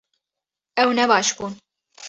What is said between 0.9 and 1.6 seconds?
ne baş bûn